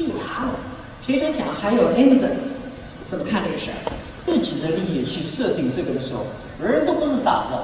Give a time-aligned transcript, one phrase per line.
[0.00, 0.54] 必达了。
[1.06, 2.32] 学者讲，还有 Amazon
[3.06, 3.76] 怎么看这个事儿？
[4.24, 6.24] 自己的利益去设定这个的时候，
[6.58, 7.58] 人人都不是傻子，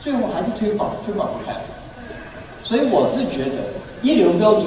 [0.00, 1.52] 最后还是推广推广不开。
[2.62, 3.56] 所以我是觉得，
[4.02, 4.66] 一流标准、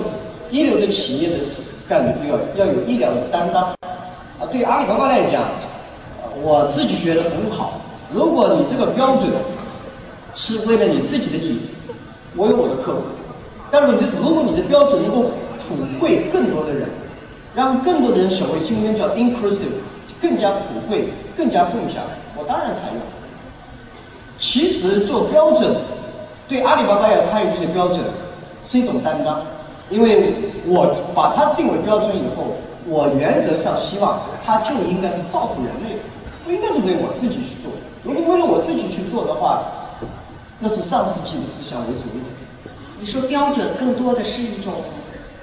[0.51, 1.45] 一流的企业的
[1.87, 3.63] 干的要要有一流的担当。
[4.37, 5.49] 啊，对阿里巴巴来讲，
[6.43, 7.79] 我自己觉得很好。
[8.11, 9.31] 如果你这个标准
[10.35, 11.69] 是为了你自己的利益，
[12.35, 13.01] 我有我的客户。
[13.71, 15.29] 但是你如果你的标准能够
[15.67, 16.87] 普惠更多的人，
[17.53, 19.71] 让更多的人所谓今天叫 inclusive，
[20.21, 22.03] 更加普惠、更加共享，
[22.37, 23.01] 我当然采用。
[24.39, 25.75] 其实做标准，
[26.47, 27.99] 对阿里巴巴要参与这些标准
[28.65, 29.41] 是一种担当，
[29.89, 30.33] 因为
[30.67, 32.55] 我把它定为标准以后，
[32.87, 35.97] 我原则上希望它就应该是造福人类，
[36.45, 37.71] 不应该是为我自己去做。
[38.03, 39.63] 如果为了我自己去做的话，
[40.59, 42.21] 那是上世纪的思想为主义。
[42.99, 44.73] 你说标准更多的是一种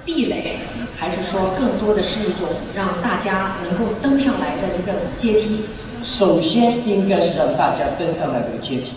[0.05, 0.59] 壁垒，
[0.95, 5.65] 还是说更多的是一种让大家能够登上来的一个阶梯？
[6.03, 8.91] 首先应该是让大家登上来这个阶梯，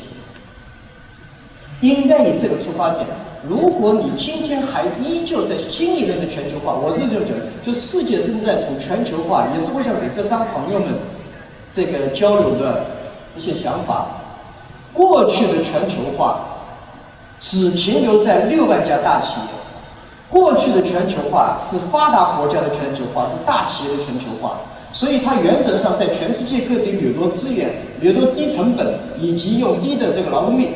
[1.80, 3.06] 应该以这个出发点。
[3.42, 10.88] 如果你今天还依旧在新一轮的全球化，我是这么觉得，就世界正在从全球化，也是我想给这三朋友们
[11.70, 12.84] 这个交流的
[13.36, 14.10] 一些想法。
[14.92, 16.44] 过去的全球化。
[17.40, 19.46] 只停留在六万家大企业。
[20.30, 24.58] 过去的全球化是发达国家的全球化，是大企业的全球化，
[24.92, 30.68] 所以它原则上在全世界各地掠夺资源、掠夺低成本以及用低的这个劳动力，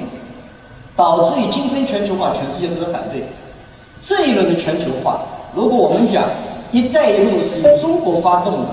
[0.96, 3.22] 导致于今天全球化全世界都在反对。
[4.00, 5.20] 这一轮的全球化，
[5.54, 6.28] 如果我们讲
[6.72, 8.68] “一带一路”是由中国发动的。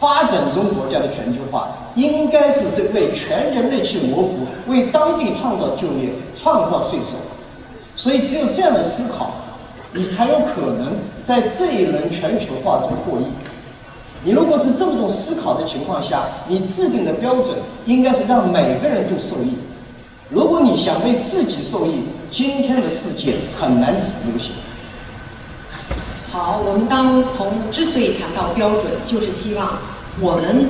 [0.00, 4.30] 发展中国家的全球化，应该是为全人类去谋福，
[4.66, 7.16] 为当地创造就业、创造税收。
[7.94, 9.30] 所以，只有这样的思考，
[9.92, 13.26] 你才有可能在这一轮全球化中获益。
[14.24, 19.56] 你如果是这么种思考的情况下，你制定的标准应该是让每个人都受益。
[20.30, 23.94] 如果你想为自己受益，今天的世界很难
[24.24, 24.54] 流行。
[26.32, 29.76] 好，我们当从之所以谈到标准，就是希望
[30.20, 30.66] 我们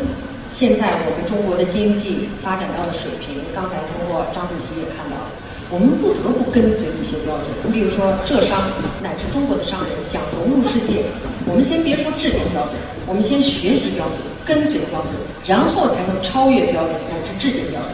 [0.50, 5.30] 现在我们中国的经济发展到的水平，刚才通过张主席也看到了，
[5.72, 7.49] 我们不得不跟随一些标准。
[7.65, 8.69] 你比如说浙商
[9.03, 11.03] 乃至中国的商人想融入世界，
[11.49, 12.75] 我们先别说制定标准，
[13.06, 15.15] 我们先学习标准，跟随标准，
[15.47, 17.93] 然后才能超越标准乃至制定标准。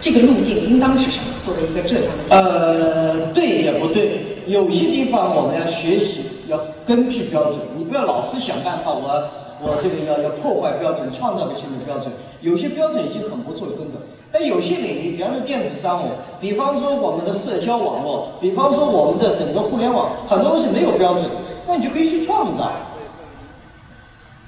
[0.00, 1.34] 这个路径应当是什么？
[1.44, 6.24] 作为一个浙江的，呃，对也不对，有些地方我们要学习。
[6.48, 8.90] 要根据标准，你不要老是想办法。
[8.90, 9.22] 我
[9.62, 12.10] 我这个要要破坏标准，创造个新的标准。
[12.40, 14.00] 有些标准已经很不错，根本。
[14.32, 16.10] 但有些领域，比方说电子商务，
[16.40, 21.28] 比方说我们的社交网络，比方说我们的整个互联网，很多东西没有标准，
[21.66, 22.70] 那你就可以去创造。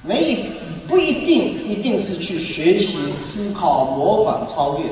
[0.04, 0.44] 没
[0.88, 4.84] 不一定一定是去学习、思考、模仿、超越。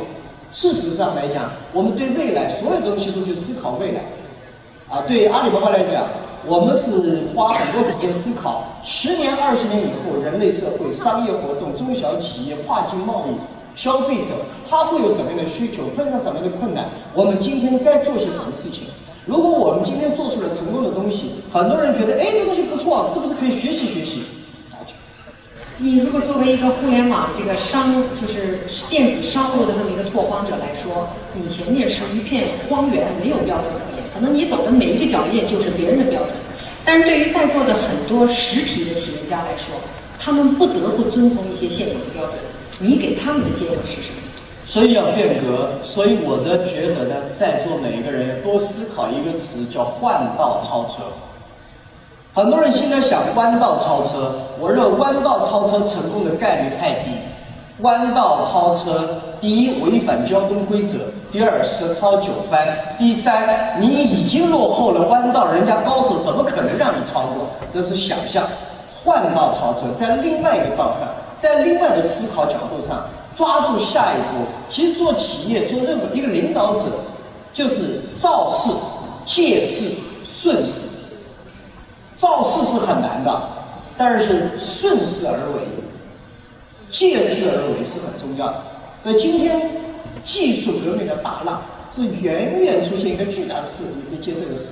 [0.53, 4.00] 事实上来讲，我们对未来所有东西都去思考未来。
[4.88, 6.06] 啊，对阿里巴巴来讲。
[6.47, 14.37] 我们是花很多时间思考，十年、二十年以后，人类社会、商业活动、中小企业、跨境贸易、消费者，
[14.69, 16.89] 他会有什么样的需求，碰上什么样的困难？
[17.15, 18.87] 我们今天该做些什么事情？
[19.27, 24.22] 如果我们今天做出了成功的东西，很多人觉得，哎，这东西不错，是不是可以学习学习？
[25.82, 28.54] 你如果作为一个互联网这个商，就是
[28.86, 34.04] 电子商务的这么一个拓荒者来说，你前面是一片荒原，没有标准可言。
[34.12, 36.34] 可能你走的每一个脚印就是别人的标准。
[36.84, 39.74] 但是对于在座的很多实体的企业家来说，
[40.18, 42.34] 他们不得不遵从一些现有的标准。
[42.78, 44.16] 你给他们的结果是什么？
[44.66, 45.80] 所以要变革。
[45.82, 51.04] 所以我的觉得呢，在座每一个人多思考一个词，叫换道超车。
[52.32, 57.10] 很多人现在想弯道超车，我认为弯道超车成功的概率太低。
[57.80, 59.08] 弯道超车，
[59.41, 60.98] 第一违反交通规则，
[61.32, 67.46] 第二十超九番，第三你已经落后了弯道，人家高手怎么可能让你超过？
[67.74, 68.47] 这是想象。
[69.02, 73.03] 换道超车，在另外一个道上，在另外的思考角度上
[73.34, 74.44] 抓住下一步。
[74.68, 76.84] 其实做企业做任何一个领导者，
[77.54, 78.71] 就是造势、
[79.24, 79.91] 借势、
[80.30, 80.79] 顺势。
[82.21, 83.43] 造势是很难的，
[83.97, 85.63] 但是顺势而为、
[86.91, 88.63] 借势而为是很重要的。
[89.03, 89.59] 所以今天
[90.22, 91.63] 技术革命的大浪
[91.95, 94.69] 是远远出现一个巨大的势力，你接这个势。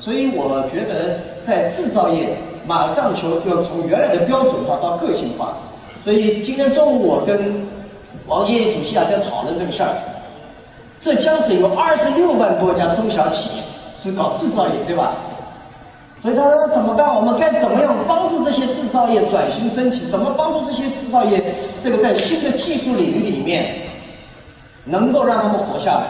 [0.00, 2.36] 所以我觉得在制造业
[2.66, 5.56] 马上求要从原来的标准化到个性化。
[6.04, 7.66] 所以今天中午我跟
[8.26, 9.96] 王建主席啊在讨论这个事儿。
[11.00, 13.62] 浙江省有二十六万多家中小企业
[13.96, 15.16] 是搞制造业，对吧？
[16.22, 17.12] 所以他说怎么办？
[17.14, 23.74] 我们该怎么样帮助这些制造业转型升级，怎么帮助这些制造业这个在新的技术领域里面
[24.84, 26.06] 能够让他们活下来？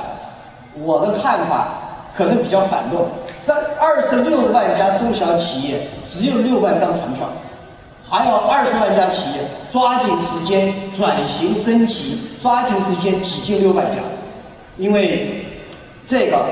[0.84, 1.68] 我的看法
[2.14, 3.06] 可能比较反动，
[3.44, 7.26] 在二十六万家中小企业，只有六万张船票。
[8.08, 9.38] 还有二十万家企业，
[9.70, 14.02] 抓紧时间转型升级，抓紧时间挤进六万家，
[14.76, 15.42] 因为
[16.04, 16.46] 这个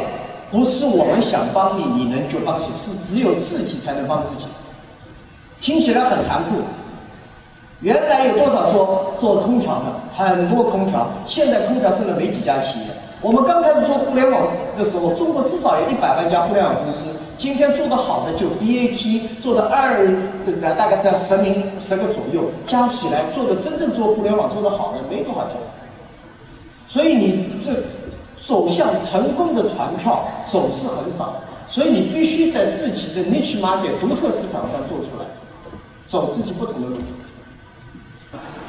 [0.51, 4.47] 不是我们想帮你，你能就帮谁，是只有自己才能帮自己。
[5.61, 6.57] 听起来很残酷，
[7.81, 12.87] 原来有多少做做空调的，很多空调，现在空调剩了没几家企业。
[13.23, 14.49] 我们刚开始做互联网
[14.79, 17.11] 的时候，中国至少有一百万家互联网公司。
[17.37, 19.95] 今天做的好的就 BAT，做的二
[20.45, 20.75] 对不对？
[20.75, 25.55] 大概在十名十个左右，加起来做的真正做互联网做的好的没多少家。
[26.89, 27.73] 所以你这
[28.41, 31.35] 走向成功的船票总是很少，
[31.67, 35.25] 所以你必须在自己的 niche market 独特市场上做出来，
[36.09, 36.97] 走自己不同的路。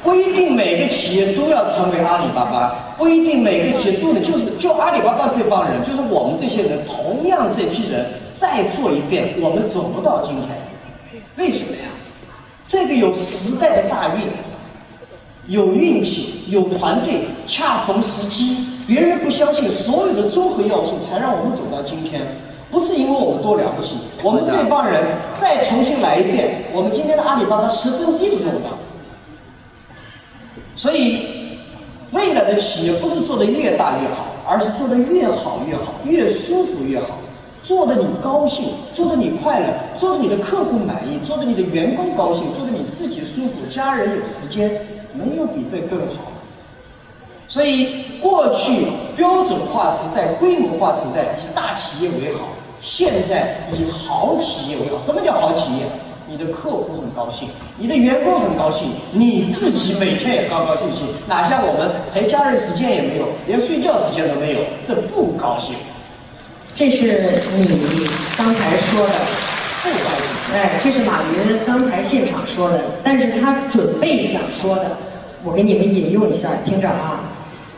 [0.02, 10.48] 不一定每个企业都要成为阿里巴巴，不一定每个企业都能就是就阿里巴巴这帮人，就是我们这些人，同样这批人再做一遍，我们走不到今天。
[11.36, 11.84] 为什么呀？
[12.66, 14.28] 这个有时代的大运，
[15.48, 22.26] 有运气，有团队，恰逢时机，别人不相信，所有的综合要素才让我们走到今天。
[22.70, 28.70] 不是因为我们多了不起，我们这帮人再重新来一遍，我们今天的阿里巴巴十分之一都做不到。
[30.74, 31.18] 所以，
[32.12, 37.18] 未来的企业不是做的越大越好，而是做的越好越好，越舒服越好，
[37.72, 44.68] 做的你高兴，做的你快乐，做的你的客户满意，做的你的员工高兴，做的你自己舒服，家人有时间，
[45.14, 46.30] 没有比这更好。
[47.46, 48.86] 所以，过去
[49.16, 52.40] 标准化时代、规模化时代，以大企业为好；
[52.82, 55.02] 现在以好企业为好。
[55.06, 55.86] 什么叫好企业？
[56.28, 57.48] 你的客户很高兴，
[57.78, 65.74] 你的员工很高兴，你自己每天也高高兴兴，哪像我们陪家人时间也没有，连睡觉时间都没有，这不高兴。
[66.74, 69.14] 这是你刚才说的，
[69.82, 70.54] 不高兴。
[70.54, 74.96] 哎，这是马云刚才现场说的，但是他准备想说的，
[75.44, 77.22] 我给你们引用一下，听着啊。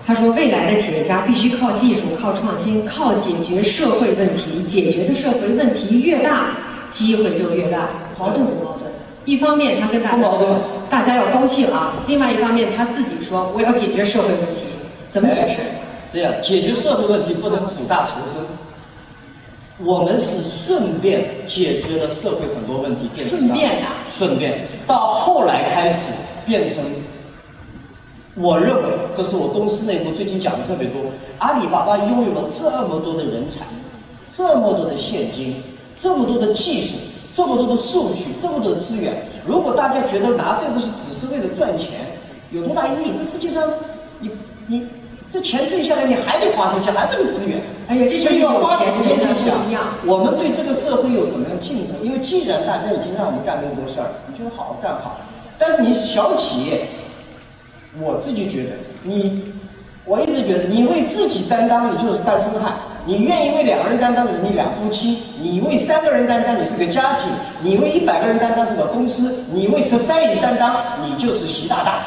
[0.07, 6.51] 他说，未来的企业家必须靠技术、靠创新、靠解决社会问题，解决的社会问题越大。
[6.91, 8.83] 机会就越大，矛盾不矛盾？
[9.25, 14.67] 一方面他跟大家说，大家要高兴啊；另外一方面他自己说，我要解决社会问题，
[15.11, 15.63] 怎么解释？
[16.13, 18.45] 这样解决社会问题不能苦大仇深，
[19.79, 23.11] 我们是顺便解决了社会很多问题。
[23.25, 26.13] 顺便呀，顺便到后来开始
[26.47, 26.85] 变成，
[28.37, 31.01] 我认为这是我公司内部最近讲的特别多。
[31.39, 33.67] 阿里巴巴拥有了这么多的人才，
[34.33, 35.63] 这么多的现金。
[35.97, 36.99] 这么多的技术，
[37.31, 39.17] 这么多的数据，这么多的资源，
[39.47, 42.05] 如果大家觉得拿这个是只是为了赚钱，
[42.51, 43.13] 有多大意义？
[43.17, 43.65] 这世界上，
[44.19, 44.29] 你
[44.67, 44.85] 你
[45.35, 47.61] 这钱挣下来，你还得花出去，还是个资源。
[47.89, 48.87] 哎呀，这钱要花钱
[49.19, 49.83] 的不一样。
[50.07, 52.01] 我们对这个社会有什么样的竞争？
[52.05, 55.19] 因为既然大家已经让我们干那么多事儿，你就好好干好。
[55.59, 56.87] 但是你小企业，
[58.01, 59.43] 我自己觉得，你，
[60.05, 62.73] 我一直觉得，你为自己担当，你就是单身汉。
[63.05, 72.07] 你愿意为两个人担当，你两夫妻；你为三个人担当，你是个家庭；你为一百个人担当是个公司；你为十三亿担当，你就是习大大。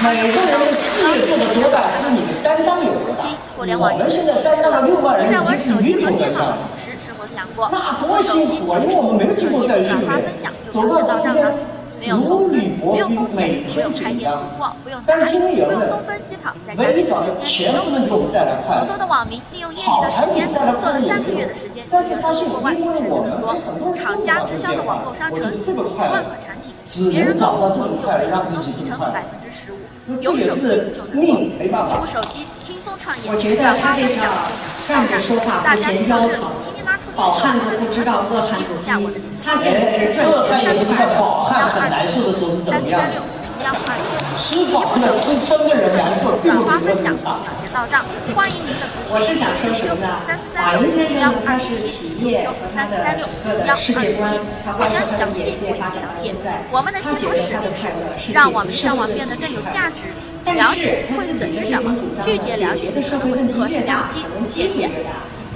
[0.00, 3.26] 每个人的事业做的多大，是你的担当有多大。
[3.56, 6.58] 我们现在担当了六万人，你是女主人了。
[7.70, 8.78] 那多辛苦啊！
[8.80, 10.34] 因为我们没有经过在训练，
[10.70, 11.77] 走到今天。
[11.98, 14.30] 没有投资，没有风险，不用开店，
[14.84, 17.04] 不用打理，不用东奔西跑，在家里
[17.44, 18.18] 时间都很多。
[18.18, 23.94] 很多的网民利用业余的时间，做了三个月的时间，月收入过万，甚至更多。
[23.94, 26.72] 厂家直销的网购商城，几十万款产品，
[27.10, 29.76] 别人搞不懂就可以轻松提成百分之十五。
[30.20, 30.62] 有手机
[30.94, 36.50] 就能做，有手机轻松创业，转发分享就能站着说话不嫌腰疼。
[37.18, 38.92] 饱汉子不知道饿汉子饥，
[39.44, 43.02] 他现在是赚钱也不知道饱汉很难受的时候是怎么样。
[44.38, 48.04] 吃饱了吃撑的人难受，并不转发分享，秒钱到账，
[48.36, 49.10] 欢迎您的支持。
[49.10, 50.08] 我是想说什么呢？
[50.54, 54.32] 马云先生他是企业和他的整个世界观，
[54.64, 56.78] 他关注他的眼界发展现在，他
[57.18, 60.06] 觉得他的快乐是让我们生活变得更有价值。
[60.54, 61.92] 了解会损失什么？
[62.22, 64.22] 拒绝了解可能会错失良机。
[64.46, 64.88] 谢谢。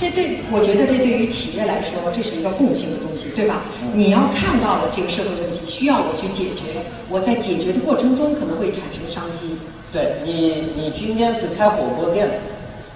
[0.03, 3.63] 这对我觉得这对于企业来说，这是一个共性的东西，对吧？
[3.95, 9.57] 你要看到了这个社会问题，需要我去解决，我在解决的过程中可能会产生商机。
[9.93, 12.35] 对你，你今天是开火锅店的，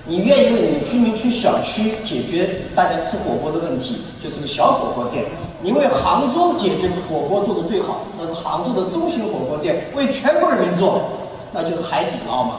[0.04, 5.22] 你愿意为你居民区小区解决大家吃火锅的问题，就是个小火锅店；
[5.62, 11.08] 你为杭州解决火锅做的最好，那是杭州的中型火锅店；为全国人民做，
[11.54, 12.58] 那就是海底捞嘛。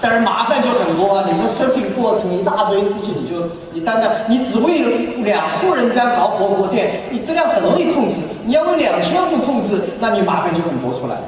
[0.00, 4.90] 但是麻烦就很多啊，你的设计过程一大堆事情，你就你单单你只为了
[5.22, 11.18] 两户人家搞火锅店，你质量很容易控制；你要为两千户控制，那你麻烦就很多出来。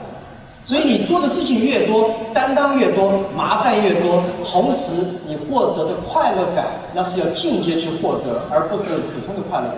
[0.67, 4.93] 所以你做的事情越多，担当越多，麻烦越多，同时
[5.27, 9.77] 你获得的快乐感，那是要进阶去获得，而不是普通的快乐感。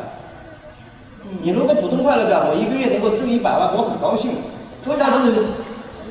[1.42, 4.30] 你如果普通快乐感，我一个月能够挣一百万，我很高兴。
[4.86, 5.44] 为啥是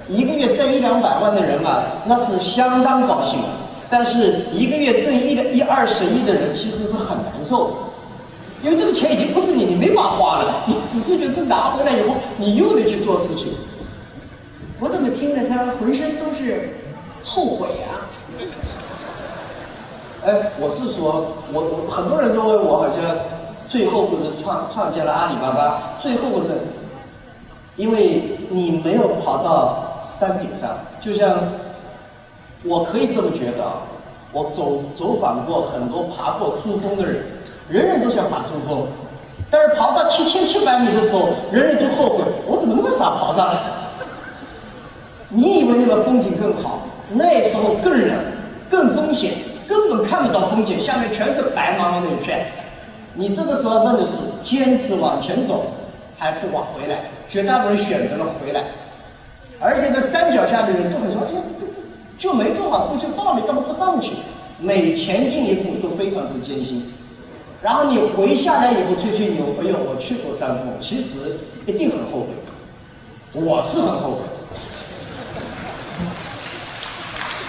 [0.07, 3.39] 一个月挣一两百万的人啊，那是相当高兴。
[3.87, 7.71] 但是一个月挣一一二十亿的人，其实是很难受，
[8.63, 13.53] 因为这个钱已经不是你，你没法花了，你只是觉得拿回来以后，你又得去做事情。
[14.79, 16.67] 我怎么听着他浑身都是
[17.23, 18.01] 后悔啊？
[20.25, 23.15] 哎，我是说，我我很多人认为我好像
[23.67, 26.55] 最后悔的创创建了阿里巴巴，最后悔的，
[27.75, 30.77] 因为你没有跑到山顶上。
[30.99, 31.41] 就像
[32.63, 33.71] 我可以这么觉得，
[34.31, 37.23] 我走走访过很多爬过珠峰的人，
[37.69, 38.87] 人人都想爬珠峰，
[39.51, 43.61] 但是跑到七千七百米的时候，人人都后悔，我怎么那么傻跑上来？
[45.29, 46.79] 你以为那个风景更好？
[47.11, 48.17] 那时候更冷，
[48.69, 49.31] 更风险，
[49.67, 52.47] 根本看不到风景，下面全是白茫茫的一片。
[53.13, 55.63] 你这个时候问的是坚持往前走，
[56.17, 56.99] 还是往回来？
[57.27, 58.63] 绝大部分人选择了回来。
[59.59, 61.41] 而且在山脚下的人都很说：“哎，
[62.17, 64.13] 就没多少步就到了，干嘛不上去？”
[64.59, 66.81] 每前进一步都非常之艰辛。
[67.61, 71.09] 然后你回下来以后吹吹牛，哎呦，我去过山峰，其实
[71.65, 72.27] 一定很后悔。
[73.33, 74.19] 我是很后悔。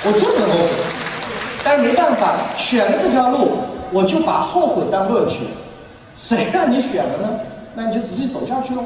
[0.05, 0.71] 我真的后悔，
[1.65, 3.51] 但没办法，选了这条路，
[3.93, 5.39] 我就把后悔当乐趣。
[6.17, 7.39] 谁让你选了呢？
[7.75, 8.85] 那你就直接走下去喽。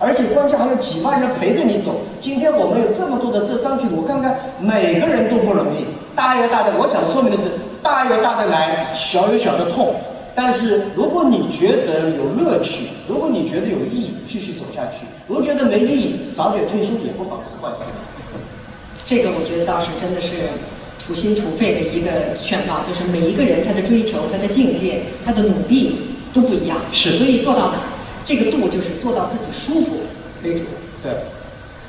[0.00, 1.94] 而且关键还有几万人陪着你走。
[2.20, 5.84] 今天我们有这么多的这上去，我看看每个人都不容易。
[6.16, 7.50] 大有大的，我想说明的是，
[7.82, 9.94] 大有大的难，小有小的痛。
[10.34, 17.84] 但是如果你觉得有乐趣，如果你觉得有意义，继续走下去；如果觉得没意义，早点退休也不妨是坏事。
[19.04, 20.48] 这个我觉得倒是真的是
[21.06, 22.10] 土心土肺的一个
[22.42, 25.94] 劝告，就是每一个人他的追求、他的境界、他的努力
[26.32, 27.84] 都不一样，是，所以做到哪儿，
[28.30, 29.96] 这个度就是做到自己舒服
[30.44, 30.66] 为主。
[31.02, 31.12] 对。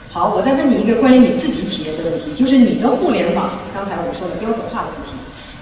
[0.09, 5.13] 好，我再问你一个关于你自己企业的问题，就是你的互联网，刚才我说的标准化的问题。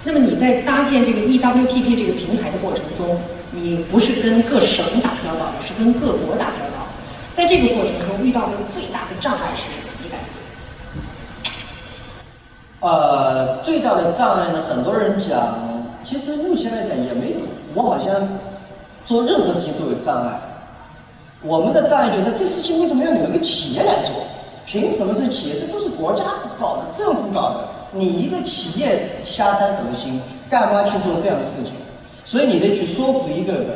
[0.02, 3.20] 那么你在搭建这个 EWTP 这个平台的过程中，
[3.52, 6.88] 你不是跟各省打交道，是跟各国打交道，
[7.36, 9.76] 在这个过程中遇到的最大的障碍是什么？
[12.80, 15.54] 呃，最大的障碍呢，很多人讲，
[16.02, 17.36] 其实目前来讲也没有。
[17.74, 18.26] 我好像
[19.04, 20.40] 做任何事情都有障碍。
[21.42, 24.14] 我们的战略就是这事情为什么要你们个企业来做？
[24.66, 25.58] 凭什么是企业？
[25.58, 26.22] 这都是国家
[26.60, 27.68] 搞的，政府搞的。
[27.92, 30.20] 你一个企业瞎担什么心？
[30.48, 31.72] 干嘛去做这样的事情？
[32.24, 33.68] 所以你得去说服一个人。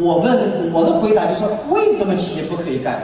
[0.00, 3.00] 我问我的回答就是说，为什么企业不可以干？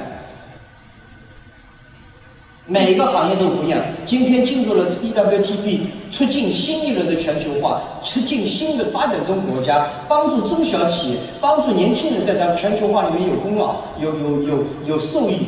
[2.66, 3.78] 每个行业都不一样。
[4.06, 5.80] 今天进入了 EWTP，
[6.10, 15.46] 促进新一轮的全球化，促进新的发展中国家，帮助中小企业，帮助年轻人在咱全球化里面有功劳，有有有有受益。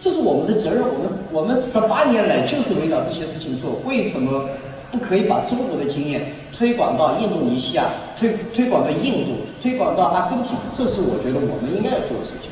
[0.00, 0.82] 这是我们的责任。
[0.82, 3.80] 我们我们十八年来就是围绕这些事情做。
[3.86, 4.46] 为什么
[4.92, 9.30] 不可以把中国的经验推广到印度尼西亚，推推广到印度，
[9.62, 10.52] 推广到阿根廷？
[10.74, 12.50] 这是我觉得我们应该要做的事情。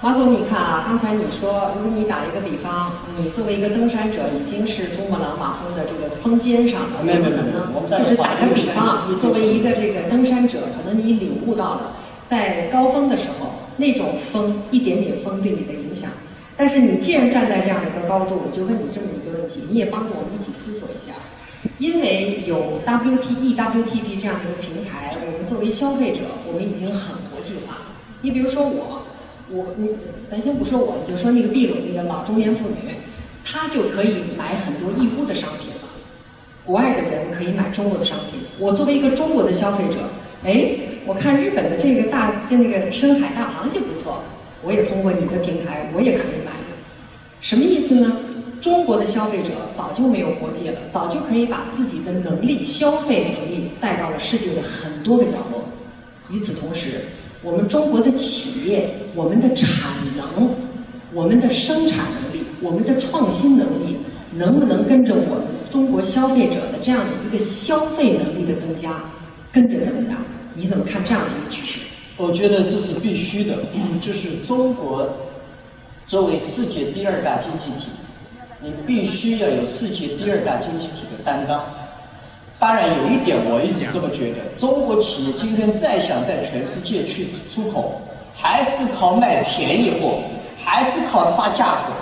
[0.00, 11.96] 马总，你看啊，刚才你说，如果你打一个比方，你作为一个登山者，已经是珠穆朗玛峰的这个峰尖上了，没有没有就是打个比方啊，你作为一个这个登山者，可能你领悟到了
[12.28, 16.08] 在高峰的时候那种风一点点风对你的影响。
[16.56, 21.12] 但是你既然站在这样的一个高度，我就问你这么一个问题，你也帮助我们一起思索一下，
[21.78, 27.78] 因为有 WTE、WTP 这样的一个平台，我们作为消费者，我们已经很国际化。
[28.22, 29.02] 你比如说我。
[29.50, 29.88] 我你
[30.30, 32.94] 咱先不说我，就说那个秘鲁那个老中年妇女，
[33.44, 35.82] 她就可以买很多义乌的商品了。
[36.64, 38.40] 国外的人可以买中国的商品。
[38.58, 40.04] 我作为一个中国的消费者，
[40.44, 40.70] 哎，
[41.06, 44.22] 我看日本的这个大就那个深海大螃蟹不错，
[44.62, 46.52] 我也通过你的平台，我也可以买。
[47.40, 48.20] 什么意思呢？
[48.60, 55.64] 中国的消费者早就没有国界了，早就可以把自己的能力、消费能力带到了世界的很多个角落。
[56.30, 57.00] 与此同时。
[57.42, 60.50] 我们中国的企业，我们的产能，
[61.12, 63.96] 我们的生产能力，我们的创新能力，
[64.32, 69.04] 能不能跟着我们中国消费者的这样的一个消费能力的增加，
[69.52, 70.16] 跟着增加？
[70.54, 71.88] 你怎么看这样的一个趋势？
[72.16, 73.54] 我觉得这是必须的，
[74.00, 75.08] 就是中国
[76.08, 77.86] 作为世界第二大经济体，
[78.60, 81.64] 你必须要有世界第二大经济体的担当。
[82.60, 88.00] 当然，有一点我一直这么觉得：中国企业今天再想在全世界去出口，
[88.34, 90.18] 还是靠卖便宜货，
[90.64, 91.92] 还是靠杀价格，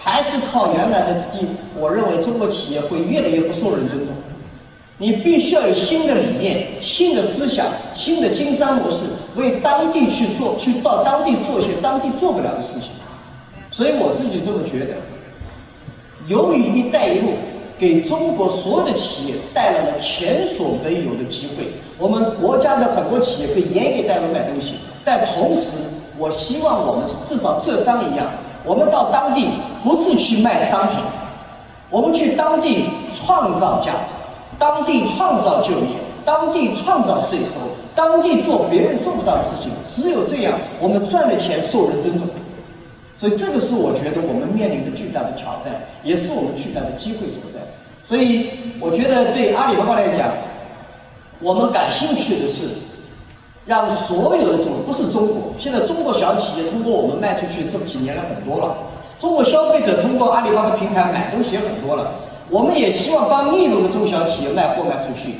[0.00, 1.46] 还是靠原来的地。
[1.78, 4.14] 我认为中国企业会越来越不受人尊重。
[4.96, 12.88] 你必须要有新的理念、新的思想、新的经商模式，为当地去做，去到当地做一些当地做不了的事情。
[13.70, 14.94] 所以我自己这么觉得，
[16.28, 17.34] 由于“一带一路”
[17.78, 25.84] 给中国所有的企业带来了前所未有的机会，我们国家的很多企业可以也给大陆卖东西，但同时，
[26.18, 28.26] 我希望我们至少浙商一样，
[28.64, 29.46] 我们到当地
[29.84, 31.04] 不是去卖商品，
[31.90, 34.02] 我们去当地创造价值。
[34.58, 35.88] 当地创造就业，
[36.24, 37.60] 当地创造税收，
[37.94, 42.26] 当地做别人做不到的事情，只有这样，我们赚的钱受人尊重。
[43.18, 47.60] 所以这个是我觉得我们面临的巨大的挑战，也是我们巨大的机会所在。
[48.06, 50.32] 所以我觉得对阿里巴巴来讲，
[51.40, 52.68] 我们感兴趣的是，
[53.64, 58.76] 让所有的中不是中国，现在中国小企业通过我们卖出去这么几年来很多了，
[59.18, 62.12] 中国消费者通过阿里巴巴平台买东西也很多了。
[62.50, 65.34] 我们也希望帮秘鲁的中小企业卖货卖出去。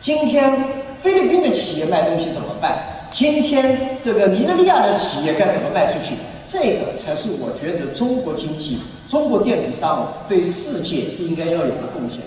[0.00, 0.52] 今天
[1.00, 2.78] 菲律宾的企业卖东西怎么办？
[3.10, 6.14] 今天这个尼日利亚的企业该怎么卖出去？
[6.52, 8.78] 这个才是我觉得中国经济、
[9.08, 12.20] 中国电子商务对世界应该要有的贡献。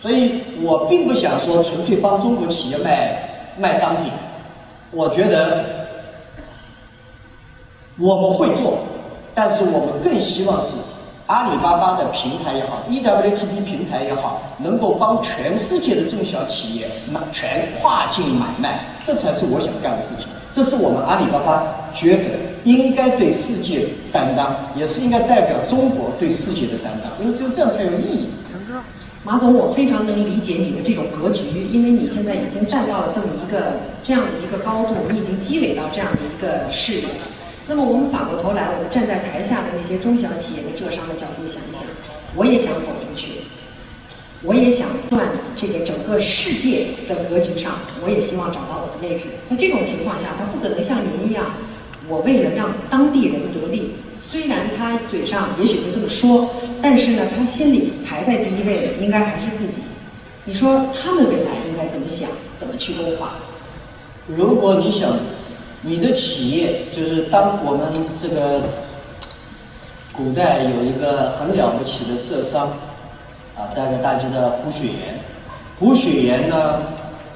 [0.00, 4.10] 所以我并不想说纯粹帮中国企业卖卖商品。
[4.92, 5.62] 我觉得
[7.98, 8.78] 我们会做，
[9.34, 10.74] 但是我们更希望是。
[11.26, 20.28] 阿里巴巴的平台也好，eWTP 平台也好，能够帮全世界的中小企业买全跨境买卖，这才是我想干的事情。
[20.56, 22.24] 这是我们阿里巴巴觉得
[22.64, 28.30] 应该对世界担当，也是应该代表中国对世界的担当，因为只有这样才有意义。
[29.22, 37.06] 马总，我非常能理解你的这种格局，因为你现在已经站到了这么一个这样的一个高度，你已经积累到这样的一个视野。
[37.68, 41.82] 那么我们反过头来，我们站在台下的那些中小企业的浙商的角度想一想，
[42.34, 43.35] 我也想走出去，
[44.46, 49.24] 我也想赚这个整个世界的格局上，我也希望找到我的位置。
[49.50, 51.52] 在这种情况下，他不可能像您一样，
[52.08, 53.92] 我为了让当地人得利，
[54.28, 56.48] 虽然他嘴上也许会这么说，
[56.80, 59.82] 但是呢，他心里排在第一位的应该还是自己。
[60.44, 63.36] 你说他们未来应该怎么想，怎么去规划？
[64.28, 65.18] 如果你想。
[65.82, 68.62] 你的企业就是当我们这个
[70.12, 72.72] 古代有一个很了不起的浙商
[73.56, 75.18] 啊，带着大家的胡雪岩。
[75.78, 76.82] 胡雪岩呢，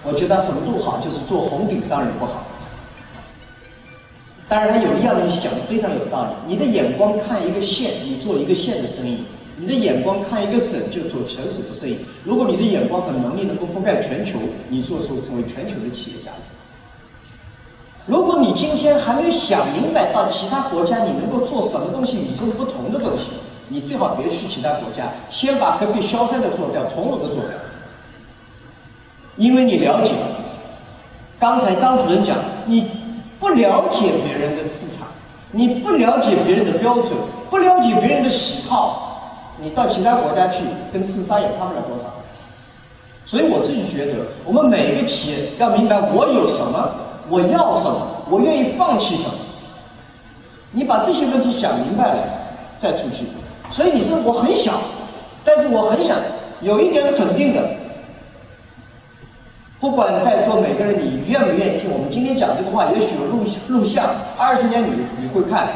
[0.05, 2.43] 我觉得他什么都好，就是做红顶商人不好。
[4.49, 9.19] 当然，他有一样东西讲的非常有道理：你的眼光看一个县，你做一个县的生意；
[9.57, 11.99] 你的眼光看一个省，就做全省的生意。
[12.25, 16.33] 如果你的眼光和能力能够覆盖全球，你做出成为全球的企业家。
[18.07, 23.39] 如果你今天还没有想明白到其他国家你能够做什么东西与众不同的东西，
[23.73, 27.53] 你最好别去其他国家，先把隔壁萧山的做掉，从容的做掉。
[29.37, 30.13] 因为你了解，
[31.39, 32.91] 刚才张主任讲，你
[33.39, 35.07] 不了解别人的市场，
[35.53, 37.17] 你不了解别人的标准，
[37.49, 42.13] 不了解别人的喜好，你到其他国家去跟自杀也差不了多少。
[43.25, 46.93] 所以我自己觉得，我们每一个企业要明白我有什么。
[47.29, 48.09] 我要什么？
[48.29, 49.35] 我愿意放弃什么？
[50.73, 52.25] 你把这些问题想明白了，
[52.81, 53.25] 再出去。
[53.71, 54.81] 所以你说我很小，
[55.45, 56.19] 但是我很想
[56.61, 57.69] 有一点肯定的。
[59.81, 62.91] 不管在座每个人，你愿不愿意听我们今天讲这个话？
[62.93, 65.69] 也许有录录像，二十年你你会看，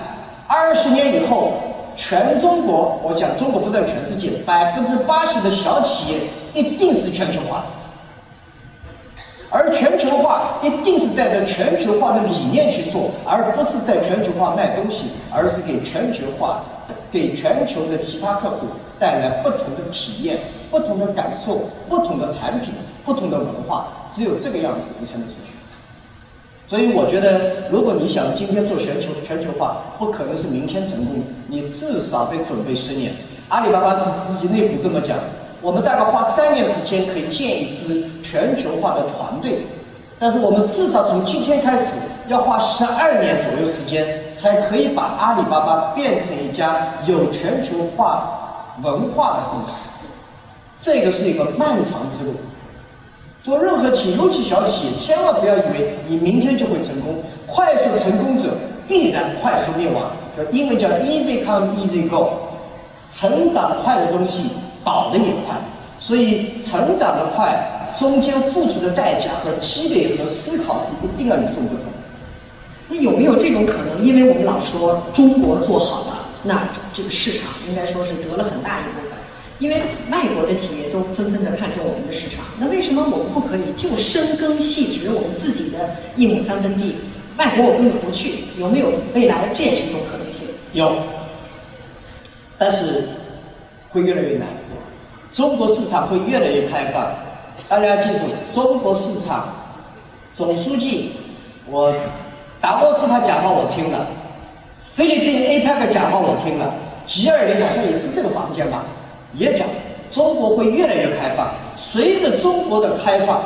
[0.47, 1.53] 二十年以后，
[1.97, 6.21] 全中国，我讲中国不在全世界，百分之八十的小企业
[6.53, 7.65] 一定是全球化。
[9.55, 16.61] 而全球化一定是带着全球化的理念去做，而不是在全球化卖东西，而是给全球化、
[17.13, 18.67] 给全球的其他客户
[18.99, 20.41] 带来不同的体验、
[20.73, 23.87] 不同的感受、不同的产品、不同的文化。
[24.11, 25.55] 只有这个样子，你才能出去。
[26.67, 33.15] 所以，我觉得，如果你想今天做全球全球化，不可能是明天成功，你至少得准备十年。
[33.51, 35.17] 阿里巴巴自自己内部这么讲。
[35.65, 39.65] 我们大概花三年时间可以建一支全球化的团队，
[40.19, 41.97] 但是我们至少从今天开始
[42.29, 48.31] 要花十二年左右时间，才可以把阿里巴巴变成一家有全球化
[48.83, 49.89] 文化的公司。
[50.81, 52.35] 这个是一个漫长之路。
[53.43, 57.15] 做任何企业，尤其小企业，千万不要以为你明天就会成功。
[57.47, 58.51] 快速成功者
[58.87, 60.11] 必然快速灭亡，
[60.53, 62.33] 英文叫 easy come easy go。
[63.13, 64.51] 成长快的东西
[64.85, 65.59] 跑的也快，
[65.99, 67.67] 所以成长的快，
[67.99, 71.87] 中间付出的代价和积累和思考是一定要与众不同。
[72.89, 74.05] 那有没有这种可能？
[74.05, 79.19] 因为我们老说中国做好了，那这个市场应该说是得了很大一部分。
[79.61, 86.95] 因为外国的企业都纷纷的看中我们的市场，那为什么我们不可以就深耕细植我们自己的一亩三分地？
[87.39, 90.47] 外国我根本不去，有没有未来这也是一种可能性？
[90.73, 90.95] 有，
[92.59, 93.09] 但是
[93.91, 94.49] 会越来越难。
[95.35, 97.13] 中国市场会越来越开放，
[97.69, 99.49] 大家要记住，中国市场
[100.37, 101.13] 总书记
[101.69, 101.93] 我
[102.61, 104.07] 达沃斯他讲话我听了，
[104.95, 106.73] 菲律宾 APEC 讲话我听了，
[107.07, 108.85] 吉尔林好像也是这个房间吧？
[109.35, 109.67] 也讲，
[110.13, 111.53] 中国会越来越开放。
[111.75, 113.43] 随着中国的开放，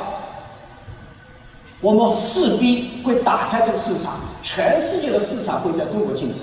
[1.81, 6.43] 我们势必会打开这个市场，全世界的市场会在中国进行。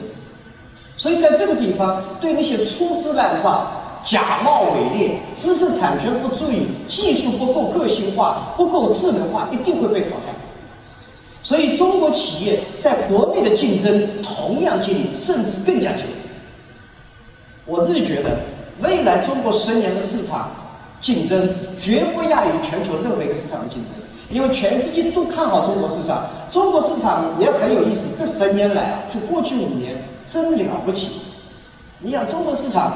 [0.95, 3.69] 所以在这个地方，对那些粗制滥造、
[4.05, 10.33] 假冒伪劣、知识产权不注意、技术不够个性化、不够智能化，一定会被淘汰。
[11.43, 16.15] 所以中国企业在国内的竞争同样激烈，甚至更加激烈。
[17.65, 18.39] 我自己觉得。
[18.81, 20.51] 未来中国十年的市场
[20.99, 23.93] 竞争绝不亚于全球任何一个市场的竞争，
[24.29, 26.29] 因为全世界都看好中国市场。
[26.51, 29.95] 中国市场也很有意思，这十年来，就过去五年
[30.27, 31.09] 真了不起。
[31.99, 32.93] 你想，中国市场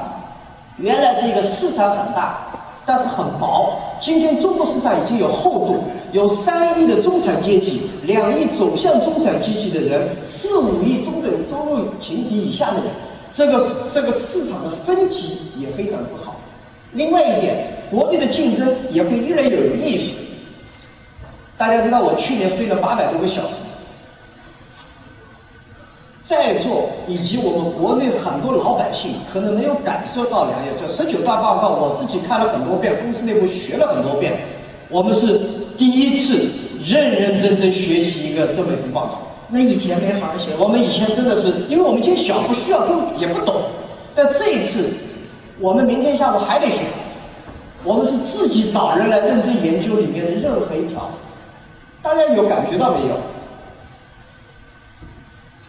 [0.79, 2.41] 原来是一个市场很大，
[2.85, 3.77] 但是很薄。
[3.99, 12.85] 今天中国市场已经有厚度，有三亿的中产阶级，两亿走向中产阶级的人，四五亿中等收入群体以下的人。
[13.33, 16.35] 这个这个市场的分级也非常之好。
[16.93, 20.13] 另外一点，国内的竞争也会越来越有意思。
[21.57, 23.55] 大家知道，我去年飞了八百多个小时，
[26.29, 34.39] 在座以及我们国内很多老百姓可能没有感受到两样，就十九大报告，我自己看了很多遍，公司内部学了很多遍，
[34.91, 35.41] 我们是
[35.75, 36.53] 第一次
[36.85, 39.19] 认认真真学习一个这么一份报告。
[39.49, 43.55] 那以前没好好学，我们以前真的是，因为我们以前小，不需要，都也不懂。
[44.13, 44.87] 但这一次，
[45.59, 46.77] 我们明天下午还得学。
[47.83, 51.09] 我们是自己找人来认真研究里面的任何一条。
[52.03, 53.15] 大家有感觉到没有？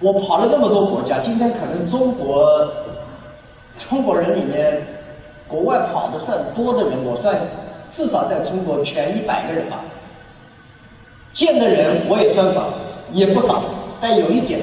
[0.00, 2.68] 我跑了那么多国家，今天可能中国
[3.78, 4.82] 中国人里面，
[5.46, 7.38] 国外跑的算多的人，我算
[7.92, 9.84] 至少在中国全一百个人吧。
[11.32, 12.72] 见的人我也算少。
[13.12, 13.64] 也不少，
[14.00, 14.60] 但有一点，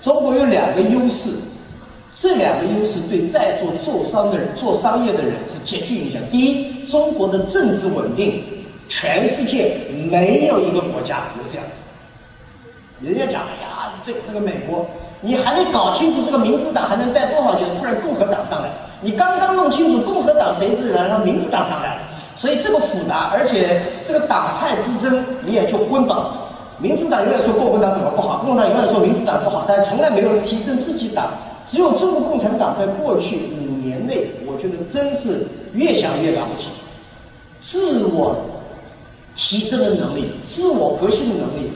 [0.00, 1.28] 中国有两个优势，
[2.14, 6.22] 这两个优势对在座做商的人、做商业的人是极具影响。
[6.30, 8.44] 第一，中国的政治稳定，
[8.86, 9.76] 全世界
[10.08, 11.66] 没有一个国家有这样。
[13.00, 14.84] 人家讲，哎呀，这这个美国，
[15.22, 21.98] 你还得搞清楚这个民主党还能待多少年，突然共和党上来，你刚刚弄清楚共和党谁是人，然后民主党上来，
[22.36, 26.30] 所以这个复杂，而且这个党派之争你也就昏倒。
[26.78, 31.30] 民主党永远说共产党怎么不好，共产党永远说民主党不好，但从来没有人提升自己党。
[31.68, 36.68] 只有中国共产党在过去五年内，我觉得真是越想越了不起，
[37.60, 38.36] 自我
[39.36, 41.70] 提升的能力，自我革新的能力。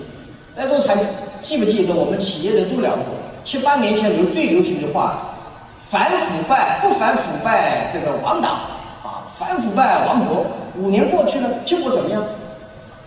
[0.57, 0.95] 大家都还
[1.43, 3.05] 记不记得我们企业人都聊过？
[3.45, 5.19] 七八年前流最流行的话，
[5.91, 8.53] 反腐败不反腐败这个亡党
[9.03, 10.47] 啊，反腐败亡国。
[10.79, 12.25] 五年过去了，结果怎么样？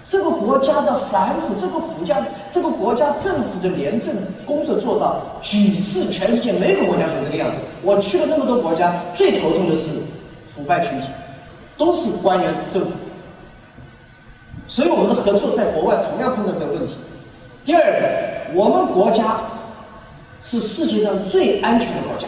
[0.05, 2.17] 这个国家的反腐，这个国家，
[2.51, 7.57] 这个国家政府的廉政工作做到举世全世界没有国家是这个样子。
[7.81, 9.86] 我去了那么多国家，最头痛的是
[10.53, 11.07] 腐败群体，
[11.77, 12.91] 都是官员政府。
[14.67, 16.93] 所以我们的合作在国外同样碰到这个问题。
[17.67, 19.41] 第二个，我们国家
[20.41, 22.25] 是世界上最安全的国家。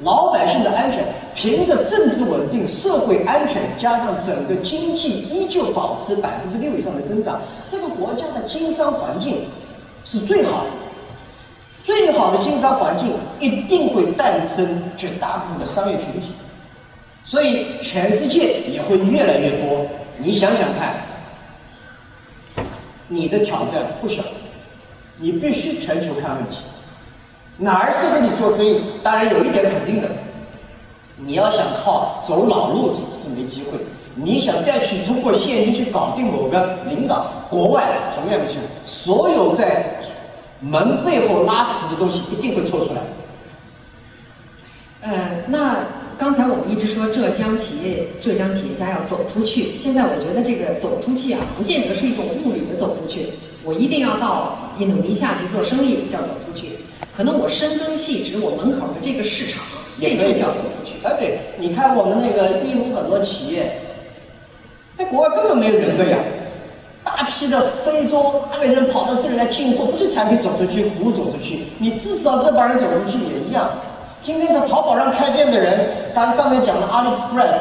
[0.00, 1.02] 老百姓的安全，
[1.34, 9.46] 凭着政治稳定、社会安全，加上整个经济依旧保持百分之六以上的增长，这个国家的经商环境
[10.04, 10.70] 是最好的。
[11.82, 13.10] 最好的经商环境
[13.40, 16.34] 一定会诞生绝大部分的商业群体，
[17.24, 19.86] 所以全世界也会越来越多。
[20.18, 20.96] 你想想看，
[23.08, 24.22] 你的挑战不小，
[25.18, 26.58] 你必须全球看问题。
[27.58, 28.82] 哪儿适合你做生意？
[29.02, 30.10] 当然有一点肯定的，
[31.16, 33.78] 你要想靠走老路子是没机会。
[34.14, 38.62] 你想再去通过现金去搞定某个领导，国外同样的机会。
[38.84, 40.00] 所有在
[40.60, 43.02] 门背后拉屎的东西一定会抽出来。
[45.02, 45.76] 呃，那
[46.18, 53.28] 刚才我们一直说浙江企业、浙江企业家要走出去，现在我觉得这个走出去啊，不见得是一种物理的走出去。
[53.64, 56.70] 我一定要到印度尼西亚去做生意，叫走出去。
[57.14, 59.62] 可能我深耕细植我门口的这个市场，
[60.00, 60.94] 这就叫走出去。
[61.04, 63.78] 哎，对，你看我们那个义乌很多企业，
[64.96, 66.18] 在国外根本没有人对呀，
[67.04, 73.70] 大批的非洲那个人跑到这里来进货，不是产品走出去，服务走出去，你至少这帮人走出去也一样。
[74.26, 77.60] 今天在淘宝上开店的人，刚刚才讲的阿里 Fresh、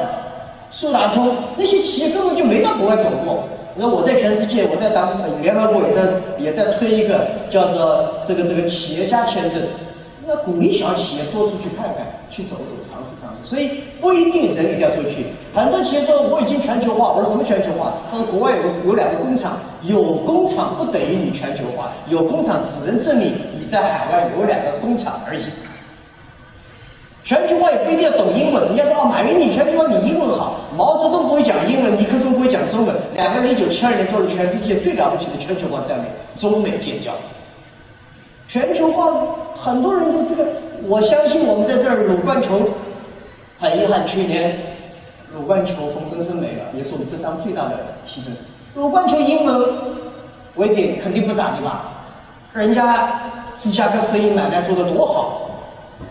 [0.71, 3.43] 速达通那些企业根本就没到国外走过。
[3.75, 9.61] 那我在全世界，我在当联合国也在也在推一个叫做这个这个企业家签证，
[10.25, 11.97] 那鼓励小企业多出去看看，
[12.31, 13.47] 去走走，尝试尝试。
[13.47, 13.69] 所以
[14.01, 15.27] 不一定人一定要出去。
[15.53, 17.93] 很多企业说我已经全球化，我说什么全球化？
[18.09, 25.43] 他说国外有有两个工厂，有工厂不等于你全球化，有工厂只能证明你在海外有两个工厂而已。
[27.25, 36.05] 全球化也不一定要懂英文，人家说，马云你全球化你英文好，毛泽东不会讲英文，尼克松不会讲中文，两个人一九七二年做了全世界最了不起的全球化战略，
[36.37, 37.11] 中美建交。
[38.47, 39.11] 全球化
[39.57, 40.47] 很多人都这个，
[40.87, 42.59] 我相信我们在这儿鲁冠球，
[43.57, 44.55] 很遗憾去年
[45.33, 48.29] 鲁冠球冯根生没了，也是我们这上最大的牺牲。
[48.75, 49.73] 鲁冠球英文
[50.53, 51.89] 我一点肯定不咋地吧，
[52.53, 53.19] 人家
[53.57, 55.41] 芝加哥生意买卖做的多好。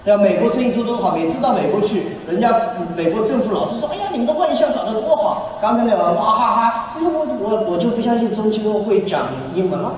[0.05, 2.51] 要美国生意做多好，每次到美国去，人家
[2.97, 9.92] 美国政府老是说：“哎呀，你们的外销搞得多好。”刚才那个哇哈哈，我我我就不相信中青会讲英文了。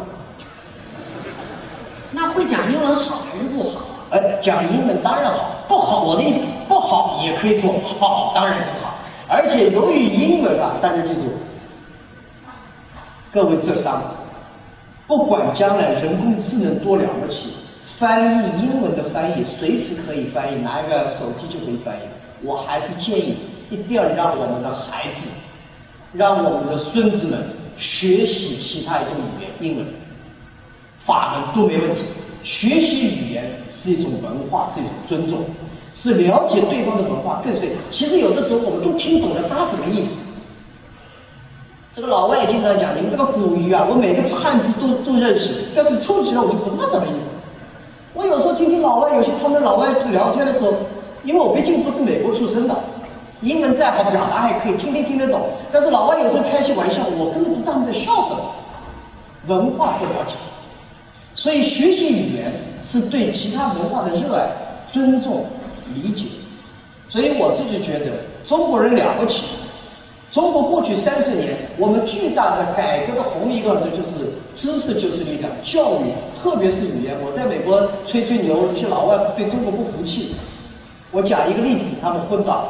[2.12, 3.80] 那会讲英文好还是不好？
[4.10, 8.94] 哎，讲英文当然好，不好我的意思不好也可以做，好当然不好。
[9.28, 11.22] 而且由于英文啊，大家记住，
[13.32, 14.00] 各位浙商，
[15.08, 17.52] 不管将来人工智能多了不起。
[17.98, 22.00] 翻译英文的翻译随时可以翻译，拿一个手机就可以翻译。
[22.42, 23.36] 我还是建议
[23.70, 25.28] 一定要让我们的孩子，
[26.12, 27.42] 让我们的孙子们
[27.78, 29.86] 学习其他一种语言，英文、
[30.98, 32.02] 法文都没问题。
[32.42, 35.42] 学习语言是一种文化，是一种尊重，
[35.94, 37.74] 是了解对方的文化更是。
[37.90, 40.18] 其实有的时候我们都听懂了他什么意思。
[41.94, 47.30] 这个老外经常讲，你们这个古语啊，我每个汉字都都认识，但是抽起来我就不知道什么意思。
[48.16, 50.72] 我有时候听听老外，有些他们老外聊天的时候，
[51.22, 52.74] 因为我毕竟不是美国出生的，
[53.42, 55.42] 英文再好表达还可以，听听听得懂。
[55.70, 58.54] 但是老外有时候开些玩笑，我根本不知道他们在笑什么，
[59.48, 60.34] 文化不了解。
[61.34, 62.50] 所以学习语言
[62.82, 64.48] 是对其他文化的热爱、
[64.90, 65.44] 尊重、
[65.92, 66.30] 理解。
[67.10, 68.12] 所以我自己觉得
[68.46, 69.44] 中国人了不起。
[70.36, 77.16] 中国过去三十年，我们巨大的改革的红一个呢，就是知识就是力量，教育，特别是语言。
[77.24, 80.36] 我在美国吹吹牛，有些老外对中国不服气。
[81.10, 82.68] 我讲一个例子，他们昏倒。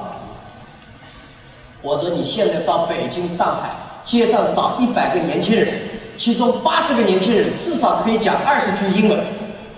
[1.82, 3.74] 我说你现在到北京、上海
[4.04, 5.74] 街上找一百个年轻人，
[6.16, 9.20] 其中八十个年轻人至少可以讲二十句英文，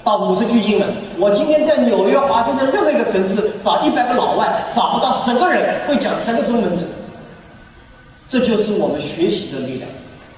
[0.05, 0.95] 到五十句英文。
[1.19, 6.87] 我今天在纽约、华盛顿任何一个城市找一百个老外，找不到十个人会讲三个中文字。
[8.29, 9.91] 这就是我们学习的力量，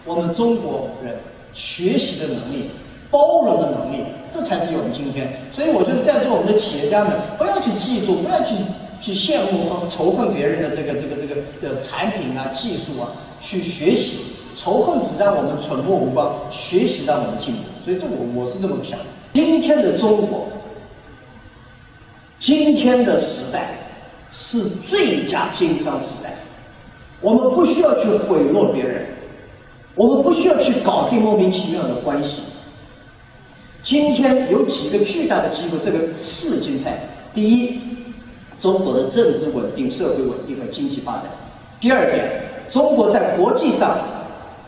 [0.05, 1.17] 我们中国人
[1.53, 2.71] 学习的能力、
[3.11, 5.33] 包容的能力，这才是我们今天。
[5.51, 8.55] 所以我觉得，在座我们的企业家们，不要去嫉妒，不要去
[9.01, 14.21] 去羡慕和仇恨别人的这个这个这个这产品啊、技术啊，去学习。
[14.55, 17.63] 仇恨只让我们蠢货无光，学习让我们进步。
[17.85, 18.99] 所以，这我我是这么想。
[19.33, 20.47] 今天的中国，
[22.39, 23.79] 今天的时代
[24.31, 26.35] 是最佳经商时代。
[27.21, 29.05] 我们不需要去毁落别人，
[29.95, 32.43] 我们不需要去搞定莫名其妙的关系。
[33.83, 36.99] 今天有几个巨大的机会，这个是精彩。
[37.35, 37.79] 第一，
[38.61, 41.25] 中国的政治稳定、社会稳定和经济发展；
[41.79, 43.99] 第二点，中国在国际上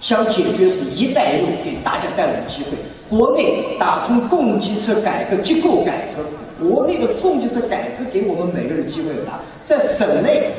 [0.00, 2.76] 想解决是一带一路给大家带来的机会。
[3.08, 6.24] 国内打通供给侧改革、结构改革，
[6.66, 10.52] 国内的供给侧改革给我们每个人机会很大，在省内。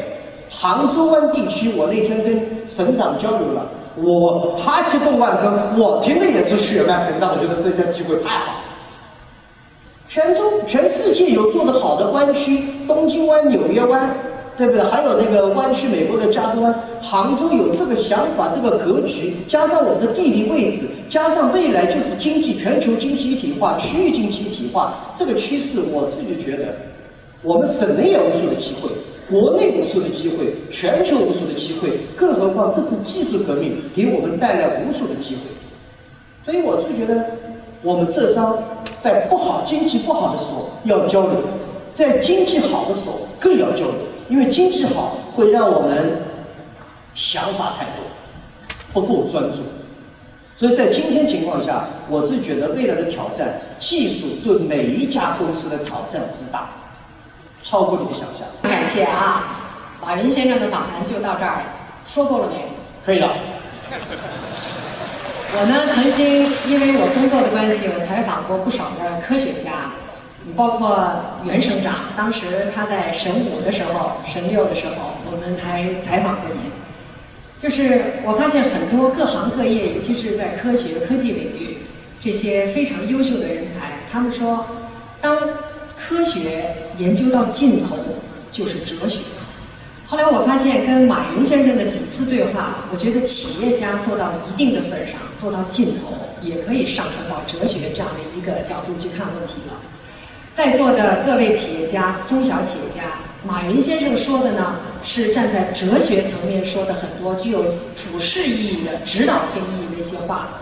[0.60, 2.36] 杭州湾地区，我那天跟
[2.68, 8.54] 省长交流了，我他去动万科，我听的也是血脉喷张，我觉得这家机会太好。
[10.08, 12.56] 全中全世界有做得好的湾区，
[12.88, 14.16] 东京湾、纽约湾，
[14.58, 14.84] 对不对？
[14.84, 26.66] 还有那个湾区，美国的加州湾，杭州有这个想法、这个格局，加上我们的地理位置，加上未来就是经济全球经济一体化、区域经济一体化这个趋势，我自己觉得，
[27.42, 28.90] 我们省内有无数的机会。
[29.34, 35.42] 国内无数的机会，全球无数的机会，更何况这次技术革命给我们带来无数的机会。
[36.46, 37.26] 所以我就觉得，
[37.82, 38.56] 我们浙商
[39.02, 41.42] 在不好经济不好的时候要交流，
[41.96, 43.96] 在经济好的时候更要交流。
[44.30, 46.16] 因为经济好会让我们
[47.16, 48.06] 想法太多，
[48.94, 49.58] 不够专注。
[50.58, 56.70] 所以在今天情况下，我是觉得未来的挑战，技术对每一家公司的挑战之大，
[57.64, 58.48] 超过你的想象。
[58.62, 59.60] 感谢啊，
[60.02, 61.64] 马云先生的访谈就到这儿，
[62.06, 62.64] 说够了没？
[63.06, 63.34] 可以了。
[65.56, 66.26] 我呢，曾经
[66.68, 69.92] 因为我工作的关系，我采访过不少的科学家，
[70.56, 72.06] 包括袁省长。
[72.18, 76.72] 当时他在神五的时候，神六的时候，我们还采访过您。
[77.62, 81.78] 就是我发现很多各行各业，尤其是在科学科技领域，
[82.20, 84.66] 这些非常优秀的人才，他们说，
[85.22, 85.38] 当
[86.08, 87.98] 科学研究到尽头，
[88.52, 89.20] 就是哲学。
[90.06, 99.80] 后来我发现，跟马云先生的几次对话，我觉得企业家做到一定的份上，做到尽头，也可以上升到哲学这样的一个角度去看问题了。
[100.54, 103.06] 在座的各位企业家、中小企业家，
[103.44, 107.64] 马云先生说的呢，是站在哲学层面说的很多具有
[107.96, 110.60] 普世意义的指导性意义的一些话，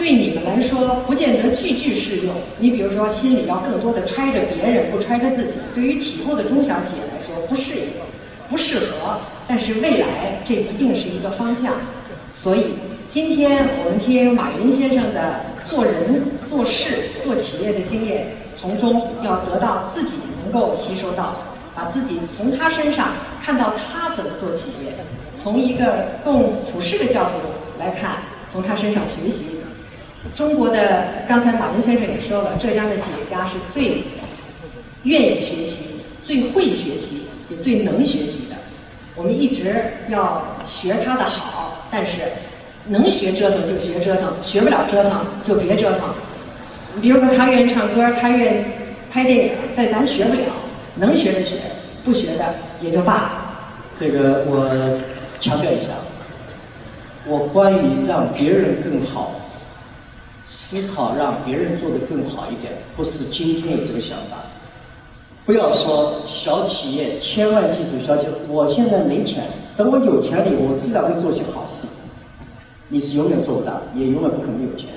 [0.00, 2.34] 对你们来说不见得句句适用。
[2.58, 7.82] 你比如说，心里要更多的揣着别人，不揣着自己，对于起步的中小企业来说不适应。
[8.48, 11.78] 不适合，但是未来这一定是一个方向。
[12.32, 12.74] 所以
[13.10, 21.36] 今天我们听马云先生的做人、做事、做企业的经验，从中要得到自己能够吸收到，
[21.76, 24.94] 把自己从他身上看到他怎么做企业，
[25.36, 28.16] 从一个更普世的角度来看，
[28.50, 29.49] 从他身上学习。
[30.34, 34.02] 中国的刚才马云先生也说了，浙江的企业家是最
[35.04, 35.78] 愿意学习、
[36.24, 37.20] 最会学习。
[37.50, 38.54] 也最能学习的，
[39.16, 42.12] 我们一直要学他的好，但是
[42.86, 46.14] 能学折腾就学折腾，学不了折腾就别折腾。
[47.00, 48.64] 比如说他愿意唱歌，他愿意
[49.10, 50.44] 拍电影，在咱学不了，
[50.94, 51.58] 能学的学，
[52.04, 53.56] 不学的也就罢了。
[53.98, 54.70] 这个我
[55.40, 55.96] 强调一下，
[57.26, 59.34] 我关于让别人更好，
[60.52, 64.38] 思考让别人做得更好一点，不是今天有这个想法。
[65.46, 69.44] 不要说小企业，千万记住，小企业，我现在没钱，
[69.76, 71.86] 等我有钱了，我自然会做些好事。
[72.88, 74.88] 你是永远做不到，也永远不可能有钱。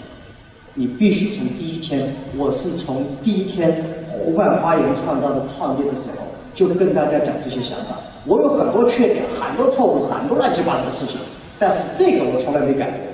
[0.73, 8.01] 你必须从第一天，我是从第一天湖畔花园创造的创业的时候，就跟大家讲这些想法。
[8.25, 11.17] 我有很多缺点，很多错误，很多乱七八糟的事情，
[11.59, 13.12] 但是这个我从来没改过。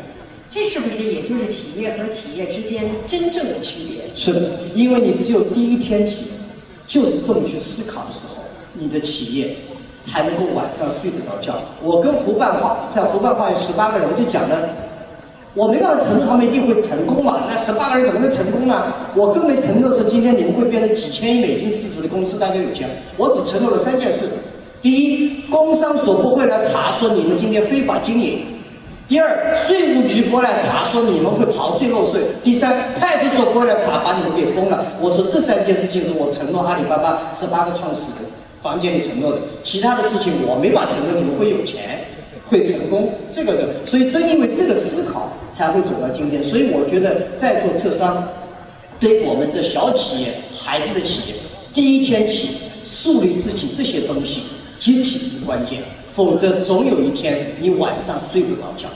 [0.52, 4.04] 这是不是也就是企业和企业之间真正的区别？
[4.16, 6.16] 是的，因为你只有第一天起。
[6.88, 9.56] 就是这么去思考的时候，你的企业
[10.02, 11.62] 才能够晚上睡得着觉。
[11.84, 14.60] 我跟湖畔花在湖畔花园十八个人，我就讲了，
[15.54, 17.46] 我没办法承诺他们一定会成功嘛。
[17.48, 18.92] 那十八个人怎么能成功呢？
[19.16, 22.90] 我更没承诺说今天你们会变成几千亿美金市值的公司，大家有钱。
[23.20, 24.28] 我只承诺了三件事：
[24.82, 28.44] 第一，工商所不会来查说你们今天非法经营。
[29.10, 34.86] 第二，税务局过来查，说你们会逃税漏税；第三，派出所过来查，把你们给封了。
[35.02, 38.18] 我说这三件事情是我承诺阿里巴巴十八个创始人
[38.62, 42.00] 房间里承诺的，其他的事情我没法承诺你们会有钱，
[42.46, 43.12] 会成功。
[43.32, 46.44] 这个的，所以正因为这个思考，才会走到今天。
[46.44, 48.24] 所以我觉得在做浙商，
[49.00, 51.34] 对我们的小企业、孩子的企业，
[51.74, 54.44] 第一天起树立自己这些东西，
[54.80, 55.82] 阶梯是关键。
[56.16, 58.90] 否则，总有一天你晚上睡不着觉，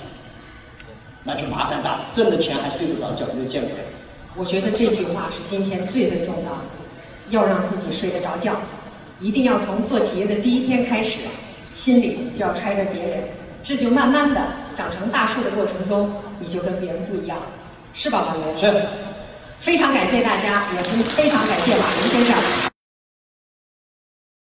[1.24, 2.06] 那就麻烦大了。
[2.16, 3.72] 挣的钱还睡不着觉，就见鬼。
[4.36, 6.66] 我觉得这句话是今天最最重要的，
[7.30, 8.60] 要让自己睡得着觉，
[9.20, 11.20] 一定要从做企业的第一天开始，
[11.72, 13.24] 心里就要揣着别人，
[13.64, 14.42] 这就慢慢的
[14.76, 17.46] 长成大树的过程中，你就跟别人不一样了，
[17.94, 18.58] 是吧，马云？
[18.60, 18.82] 是。
[19.62, 20.84] 非常感谢大家，也
[21.16, 22.73] 非常感谢马云先生。